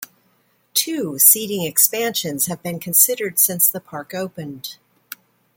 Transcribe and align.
Two 0.73 1.19
seating 1.19 1.61
expansions 1.63 2.47
have 2.47 2.63
been 2.63 2.79
considered 2.79 3.37
since 3.37 3.69
the 3.69 3.79
park 3.79 4.15
opened. 4.15 4.77